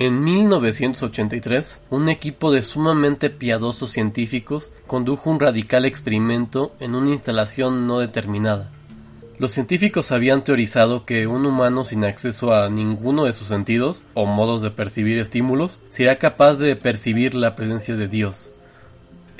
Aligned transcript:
En 0.00 0.24
1983, 0.24 1.82
un 1.90 2.08
equipo 2.08 2.50
de 2.52 2.62
sumamente 2.62 3.28
piadosos 3.28 3.90
científicos 3.90 4.70
condujo 4.86 5.28
un 5.28 5.38
radical 5.38 5.84
experimento 5.84 6.72
en 6.80 6.94
una 6.94 7.10
instalación 7.10 7.86
no 7.86 7.98
determinada. 7.98 8.70
Los 9.38 9.52
científicos 9.52 10.10
habían 10.10 10.42
teorizado 10.42 11.04
que 11.04 11.26
un 11.26 11.44
humano 11.44 11.84
sin 11.84 12.04
acceso 12.04 12.54
a 12.54 12.70
ninguno 12.70 13.24
de 13.24 13.34
sus 13.34 13.48
sentidos 13.48 14.04
o 14.14 14.24
modos 14.24 14.62
de 14.62 14.70
percibir 14.70 15.18
estímulos 15.18 15.82
sería 15.90 16.18
capaz 16.18 16.54
de 16.54 16.76
percibir 16.76 17.34
la 17.34 17.54
presencia 17.54 17.94
de 17.94 18.08
Dios. 18.08 18.54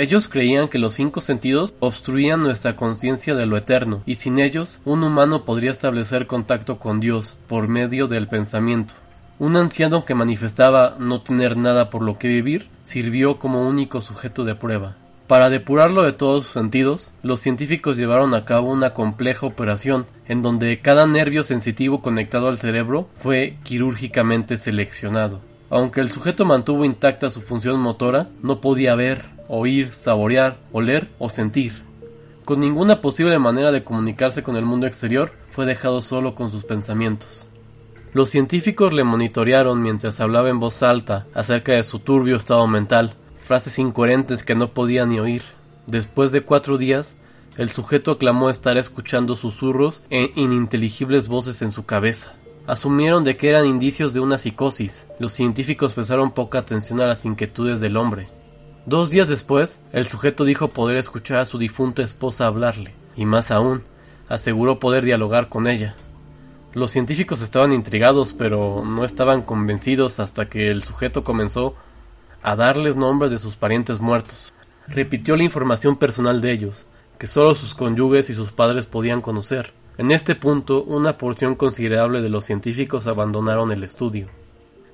Ellos 0.00 0.28
creían 0.28 0.68
que 0.68 0.78
los 0.78 0.94
cinco 0.94 1.20
sentidos 1.20 1.74
obstruían 1.78 2.42
nuestra 2.42 2.74
conciencia 2.74 3.34
de 3.34 3.44
lo 3.44 3.58
eterno, 3.58 4.02
y 4.06 4.14
sin 4.14 4.38
ellos 4.38 4.80
un 4.86 5.04
humano 5.04 5.44
podría 5.44 5.70
establecer 5.70 6.26
contacto 6.26 6.78
con 6.78 7.00
Dios 7.00 7.36
por 7.46 7.68
medio 7.68 8.06
del 8.06 8.26
pensamiento. 8.26 8.94
Un 9.38 9.58
anciano 9.58 10.06
que 10.06 10.14
manifestaba 10.14 10.96
no 10.98 11.20
tener 11.20 11.58
nada 11.58 11.90
por 11.90 12.00
lo 12.00 12.16
que 12.16 12.28
vivir 12.28 12.70
sirvió 12.82 13.38
como 13.38 13.68
único 13.68 14.00
sujeto 14.00 14.44
de 14.44 14.54
prueba. 14.54 14.96
Para 15.26 15.50
depurarlo 15.50 16.02
de 16.02 16.12
todos 16.12 16.44
sus 16.44 16.54
sentidos, 16.54 17.12
los 17.22 17.40
científicos 17.40 17.98
llevaron 17.98 18.34
a 18.34 18.46
cabo 18.46 18.72
una 18.72 18.94
compleja 18.94 19.44
operación 19.44 20.06
en 20.26 20.40
donde 20.40 20.80
cada 20.80 21.06
nervio 21.06 21.44
sensitivo 21.44 22.00
conectado 22.00 22.48
al 22.48 22.56
cerebro 22.56 23.10
fue 23.16 23.58
quirúrgicamente 23.64 24.56
seleccionado. 24.56 25.42
Aunque 25.68 26.00
el 26.00 26.10
sujeto 26.10 26.46
mantuvo 26.46 26.86
intacta 26.86 27.28
su 27.28 27.42
función 27.42 27.78
motora, 27.80 28.28
no 28.42 28.62
podía 28.62 28.94
ver, 28.94 29.39
oír, 29.50 29.92
saborear, 29.92 30.58
oler 30.72 31.10
o 31.18 31.28
sentir. 31.28 31.82
Con 32.44 32.60
ninguna 32.60 33.00
posible 33.00 33.38
manera 33.38 33.72
de 33.72 33.84
comunicarse 33.84 34.42
con 34.42 34.56
el 34.56 34.64
mundo 34.64 34.86
exterior, 34.86 35.32
fue 35.50 35.66
dejado 35.66 36.00
solo 36.00 36.34
con 36.34 36.50
sus 36.50 36.64
pensamientos. 36.64 37.46
Los 38.12 38.30
científicos 38.30 38.92
le 38.92 39.04
monitorearon 39.04 39.82
mientras 39.82 40.20
hablaba 40.20 40.48
en 40.48 40.60
voz 40.60 40.82
alta 40.82 41.26
acerca 41.34 41.72
de 41.72 41.82
su 41.82 41.98
turbio 41.98 42.36
estado 42.36 42.66
mental, 42.66 43.14
frases 43.44 43.78
incoherentes 43.78 44.42
que 44.42 44.54
no 44.54 44.72
podía 44.72 45.04
ni 45.04 45.18
oír. 45.18 45.42
Después 45.86 46.32
de 46.32 46.42
cuatro 46.42 46.78
días, 46.78 47.16
el 47.56 47.70
sujeto 47.70 48.12
aclamó 48.12 48.50
estar 48.50 48.78
escuchando 48.78 49.36
susurros 49.36 50.02
e 50.10 50.32
ininteligibles 50.36 51.28
voces 51.28 51.60
en 51.62 51.72
su 51.72 51.84
cabeza. 51.84 52.34
Asumieron 52.66 53.24
de 53.24 53.36
que 53.36 53.48
eran 53.48 53.66
indicios 53.66 54.14
de 54.14 54.20
una 54.20 54.38
psicosis. 54.38 55.06
Los 55.18 55.32
científicos 55.32 55.94
prestaron 55.94 56.32
poca 56.32 56.60
atención 56.60 57.00
a 57.00 57.06
las 57.06 57.24
inquietudes 57.24 57.80
del 57.80 57.96
hombre. 57.96 58.26
Dos 58.90 59.08
días 59.08 59.28
después, 59.28 59.80
el 59.92 60.08
sujeto 60.08 60.44
dijo 60.44 60.66
poder 60.66 60.96
escuchar 60.96 61.38
a 61.38 61.46
su 61.46 61.58
difunta 61.58 62.02
esposa 62.02 62.48
hablarle, 62.48 62.92
y 63.14 63.24
más 63.24 63.52
aún, 63.52 63.84
aseguró 64.28 64.80
poder 64.80 65.04
dialogar 65.04 65.48
con 65.48 65.68
ella. 65.68 65.94
Los 66.72 66.90
científicos 66.90 67.40
estaban 67.40 67.70
intrigados, 67.70 68.32
pero 68.32 68.82
no 68.84 69.04
estaban 69.04 69.42
convencidos 69.42 70.18
hasta 70.18 70.48
que 70.48 70.72
el 70.72 70.82
sujeto 70.82 71.22
comenzó 71.22 71.76
a 72.42 72.56
darles 72.56 72.96
nombres 72.96 73.30
de 73.30 73.38
sus 73.38 73.54
parientes 73.54 74.00
muertos. 74.00 74.52
Repitió 74.88 75.36
la 75.36 75.44
información 75.44 75.94
personal 75.94 76.40
de 76.40 76.50
ellos, 76.50 76.84
que 77.16 77.28
solo 77.28 77.54
sus 77.54 77.76
cónyuges 77.76 78.28
y 78.28 78.34
sus 78.34 78.50
padres 78.50 78.86
podían 78.86 79.20
conocer. 79.20 79.72
En 79.98 80.10
este 80.10 80.34
punto, 80.34 80.82
una 80.82 81.16
porción 81.16 81.54
considerable 81.54 82.22
de 82.22 82.28
los 82.28 82.44
científicos 82.44 83.06
abandonaron 83.06 83.70
el 83.70 83.84
estudio. 83.84 84.26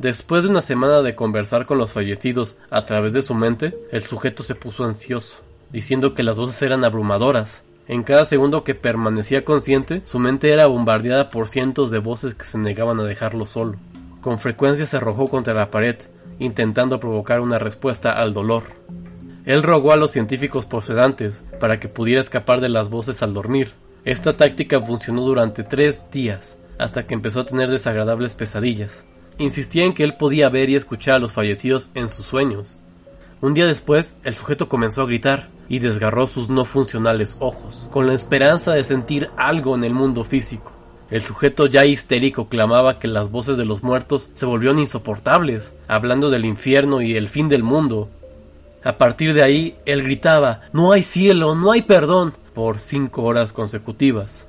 Después 0.00 0.44
de 0.44 0.48
una 0.48 0.62
semana 0.62 1.02
de 1.02 1.14
conversar 1.14 1.66
con 1.66 1.76
los 1.76 1.92
fallecidos 1.92 2.56
a 2.70 2.86
través 2.86 3.12
de 3.12 3.20
su 3.20 3.34
mente, 3.34 3.78
el 3.92 4.02
sujeto 4.02 4.42
se 4.42 4.54
puso 4.54 4.84
ansioso, 4.84 5.42
diciendo 5.70 6.14
que 6.14 6.22
las 6.22 6.38
voces 6.38 6.62
eran 6.62 6.84
abrumadoras, 6.84 7.64
en 7.86 8.02
cada 8.02 8.24
segundo 8.24 8.64
que 8.64 8.74
permanecía 8.74 9.44
consciente, 9.44 10.00
su 10.04 10.18
mente 10.18 10.52
era 10.52 10.66
bombardeada 10.66 11.28
por 11.28 11.48
cientos 11.48 11.90
de 11.90 11.98
voces 11.98 12.34
que 12.34 12.46
se 12.46 12.56
negaban 12.56 12.98
a 12.98 13.02
dejarlo 13.02 13.44
solo. 13.44 13.76
Con 14.22 14.38
frecuencia 14.38 14.86
se 14.86 14.96
arrojó 14.96 15.28
contra 15.28 15.52
la 15.52 15.70
pared, 15.70 15.96
intentando 16.38 16.98
provocar 16.98 17.40
una 17.40 17.58
respuesta 17.58 18.12
al 18.12 18.32
dolor. 18.32 18.62
Él 19.44 19.62
rogó 19.62 19.92
a 19.92 19.96
los 19.96 20.12
científicos 20.12 20.64
procedantes 20.64 21.44
para 21.58 21.78
que 21.78 21.88
pudiera 21.88 22.22
escapar 22.22 22.62
de 22.62 22.70
las 22.70 22.88
voces 22.88 23.22
al 23.22 23.34
dormir. 23.34 23.72
Esta 24.06 24.34
táctica 24.34 24.80
funcionó 24.80 25.22
durante 25.22 25.62
tres 25.62 26.00
días, 26.10 26.58
hasta 26.78 27.06
que 27.06 27.12
empezó 27.12 27.40
a 27.40 27.44
tener 27.44 27.70
desagradables 27.70 28.34
pesadillas. 28.34 29.04
Insistía 29.40 29.86
en 29.86 29.94
que 29.94 30.04
él 30.04 30.18
podía 30.18 30.50
ver 30.50 30.68
y 30.68 30.76
escuchar 30.76 31.14
a 31.14 31.18
los 31.18 31.32
fallecidos 31.32 31.88
en 31.94 32.10
sus 32.10 32.26
sueños. 32.26 32.78
Un 33.40 33.54
día 33.54 33.66
después, 33.66 34.16
el 34.22 34.34
sujeto 34.34 34.68
comenzó 34.68 35.00
a 35.00 35.06
gritar, 35.06 35.48
y 35.66 35.78
desgarró 35.78 36.26
sus 36.26 36.50
no 36.50 36.66
funcionales 36.66 37.38
ojos, 37.40 37.88
con 37.90 38.06
la 38.06 38.12
esperanza 38.12 38.72
de 38.72 38.84
sentir 38.84 39.30
algo 39.38 39.74
en 39.74 39.84
el 39.84 39.94
mundo 39.94 40.24
físico. 40.24 40.72
El 41.10 41.22
sujeto 41.22 41.64
ya 41.64 41.86
histérico 41.86 42.50
clamaba 42.50 42.98
que 42.98 43.08
las 43.08 43.30
voces 43.30 43.56
de 43.56 43.64
los 43.64 43.82
muertos 43.82 44.30
se 44.34 44.44
volvieron 44.44 44.78
insoportables, 44.78 45.74
hablando 45.88 46.28
del 46.28 46.44
infierno 46.44 47.00
y 47.00 47.14
el 47.16 47.30
fin 47.30 47.48
del 47.48 47.62
mundo. 47.62 48.10
A 48.84 48.98
partir 48.98 49.32
de 49.32 49.42
ahí, 49.42 49.74
él 49.86 50.02
gritaba 50.02 50.60
No 50.74 50.92
hay 50.92 51.02
cielo, 51.02 51.54
no 51.54 51.72
hay 51.72 51.80
perdón 51.80 52.34
por 52.52 52.78
cinco 52.78 53.22
horas 53.22 53.54
consecutivas. 53.54 54.46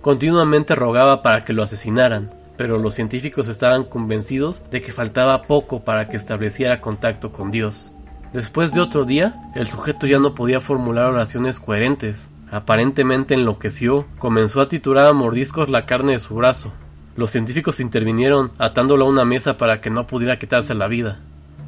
Continuamente 0.00 0.74
rogaba 0.74 1.20
para 1.22 1.44
que 1.44 1.52
lo 1.52 1.62
asesinaran, 1.62 2.39
pero 2.60 2.76
los 2.76 2.92
científicos 2.92 3.48
estaban 3.48 3.84
convencidos 3.84 4.62
de 4.70 4.82
que 4.82 4.92
faltaba 4.92 5.44
poco 5.44 5.82
para 5.82 6.10
que 6.10 6.18
estableciera 6.18 6.82
contacto 6.82 7.32
con 7.32 7.50
Dios. 7.50 7.90
Después 8.34 8.74
de 8.74 8.82
otro 8.82 9.06
día, 9.06 9.50
el 9.54 9.66
sujeto 9.66 10.06
ya 10.06 10.18
no 10.18 10.34
podía 10.34 10.60
formular 10.60 11.06
oraciones 11.06 11.58
coherentes. 11.58 12.28
Aparentemente 12.50 13.32
enloqueció, 13.32 14.04
comenzó 14.18 14.60
a 14.60 14.68
titular 14.68 15.06
a 15.06 15.14
mordiscos 15.14 15.70
la 15.70 15.86
carne 15.86 16.12
de 16.12 16.18
su 16.18 16.34
brazo. 16.34 16.70
Los 17.16 17.30
científicos 17.30 17.80
intervinieron 17.80 18.52
atándolo 18.58 19.06
a 19.06 19.08
una 19.08 19.24
mesa 19.24 19.56
para 19.56 19.80
que 19.80 19.88
no 19.88 20.06
pudiera 20.06 20.38
quitarse 20.38 20.74
la 20.74 20.86
vida. 20.86 21.18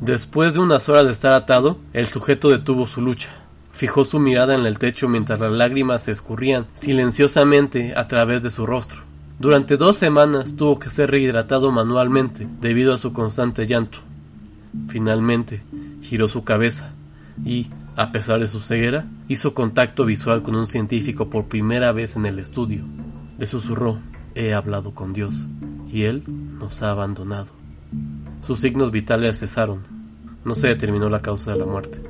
Después 0.02 0.52
de 0.52 0.60
unas 0.60 0.90
horas 0.90 1.06
de 1.06 1.12
estar 1.12 1.32
atado, 1.32 1.78
el 1.94 2.06
sujeto 2.06 2.50
detuvo 2.50 2.86
su 2.86 3.00
lucha. 3.00 3.30
Fijó 3.72 4.04
su 4.04 4.18
mirada 4.18 4.54
en 4.54 4.66
el 4.66 4.78
techo 4.78 5.08
mientras 5.08 5.40
las 5.40 5.52
lágrimas 5.52 6.02
se 6.02 6.12
escurrían 6.12 6.66
silenciosamente 6.74 7.94
a 7.96 8.06
través 8.08 8.42
de 8.42 8.50
su 8.50 8.66
rostro. 8.66 9.10
Durante 9.38 9.76
dos 9.76 9.96
semanas 9.96 10.56
tuvo 10.56 10.78
que 10.78 10.90
ser 10.90 11.10
rehidratado 11.10 11.72
manualmente 11.72 12.48
debido 12.60 12.94
a 12.94 12.98
su 12.98 13.12
constante 13.12 13.66
llanto. 13.66 13.98
Finalmente, 14.88 15.62
giró 16.00 16.28
su 16.28 16.44
cabeza 16.44 16.92
y, 17.44 17.70
a 17.96 18.10
pesar 18.12 18.40
de 18.40 18.46
su 18.46 18.60
ceguera, 18.60 19.06
hizo 19.28 19.54
contacto 19.54 20.04
visual 20.04 20.42
con 20.42 20.54
un 20.54 20.66
científico 20.66 21.28
por 21.28 21.46
primera 21.46 21.92
vez 21.92 22.16
en 22.16 22.26
el 22.26 22.38
estudio. 22.38 22.84
Le 23.38 23.46
susurró, 23.46 23.98
he 24.34 24.54
hablado 24.54 24.94
con 24.94 25.12
Dios, 25.12 25.46
y 25.90 26.02
Él 26.02 26.24
nos 26.58 26.82
ha 26.82 26.90
abandonado. 26.90 27.52
Sus 28.46 28.60
signos 28.60 28.90
vitales 28.90 29.38
cesaron. 29.38 29.80
No 30.44 30.54
se 30.54 30.68
determinó 30.68 31.08
la 31.08 31.20
causa 31.20 31.52
de 31.52 31.58
la 31.58 31.66
muerte. 31.66 32.02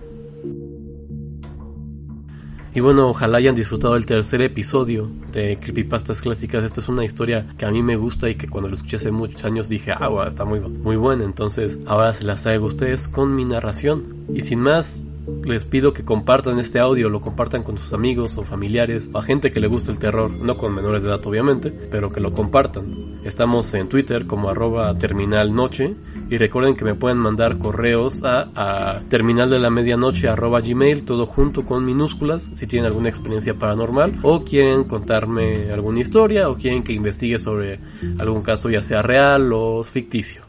Y 2.75 2.81
bueno, 2.81 3.09
ojalá 3.09 3.37
hayan 3.37 3.55
disfrutado 3.55 3.97
el 3.97 4.07
tercer 4.07 4.41
episodio 4.41 5.11
de 5.31 5.59
Creepypastas 5.59 6.23
Clásicas. 6.23 6.65
Esta 6.65 6.81
es 6.81 6.89
una 6.89 7.05
historia 7.05 7.47
que 7.59 7.67
a 7.67 7.71
mí 7.71 7.83
me 7.83 7.97
gusta 7.97 8.31
y 8.31 8.35
que 8.35 8.49
cuando 8.49 8.71
lo 8.71 8.77
escuché 8.77 8.97
hace 8.97 9.11
muchos 9.11 9.45
años 9.45 9.69
dije, 9.69 9.93
ah, 9.93 10.25
está 10.27 10.47
muy, 10.47 10.59
muy 10.61 10.97
buena. 10.97 11.25
Entonces 11.25 11.79
ahora 11.87 12.15
se 12.15 12.25
las 12.25 12.43
traigo 12.43 12.65
a 12.65 12.69
ustedes 12.69 13.09
con 13.09 13.35
mi 13.35 13.45
narración. 13.45 14.25
Y 14.33 14.41
sin 14.41 14.61
más, 14.61 15.07
les 15.45 15.65
pido 15.65 15.93
que 15.93 16.05
compartan 16.05 16.59
este 16.59 16.79
audio, 16.79 17.09
lo 17.09 17.21
compartan 17.21 17.63
con 17.63 17.79
sus 17.79 17.93
amigos 17.93 18.39
o 18.39 18.45
familiares 18.45 19.11
o 19.13 19.19
a 19.19 19.23
gente 19.23 19.53
que 19.53 19.61
le 19.61 19.67
gusta 19.67 19.93
el 19.93 19.99
terror, 19.99 20.31
no 20.31 20.57
con 20.57 20.75
menores 20.75 21.03
de 21.03 21.09
edad 21.11 21.25
obviamente, 21.27 21.71
pero 21.71 22.11
que 22.11 22.21
lo 22.21 22.33
compartan. 22.33 23.19
Estamos 23.25 23.73
en 23.75 23.89
Twitter 23.89 24.27
como 24.27 24.49
arroba 24.49 24.97
terminalnoche 24.99 25.95
y 26.29 26.39
recuerden 26.39 26.77
que 26.77 26.85
me 26.85 26.95
pueden 26.95 27.19
mandar 27.19 27.59
correos 27.59 28.25
a, 28.25 28.49
a 28.55 29.03
terminal 29.09 29.51
de 29.51 29.59
la 29.59 29.69
arroba 29.69 30.61
gmail, 30.61 31.05
todo 31.05 31.27
junto 31.27 31.65
con 31.65 31.85
minúsculas, 31.85 32.51
si 32.55 32.67
tienen 32.67 32.87
alguna 32.87 33.09
experiencia 33.09 33.55
paranormal 33.55 34.19
o 34.23 34.45
quieren 34.45 34.85
contarme 34.85 35.71
alguna 35.73 36.01
historia 36.01 36.49
o 36.49 36.57
quieren 36.57 36.83
que 36.83 36.93
investigue 36.93 37.39
sobre 37.39 37.81
algún 38.19 38.43
caso 38.43 38.71
ya 38.71 38.83
sea 38.83 39.03
real 39.03 39.53
o 39.53 39.85
ficticio. 39.85 40.43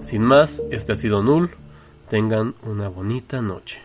Sin 0.00 0.22
más, 0.22 0.62
este 0.70 0.92
ha 0.92 0.96
sido 0.96 1.22
Null. 1.22 1.50
Tengan 2.08 2.54
una 2.62 2.88
bonita 2.88 3.42
noche. 3.42 3.80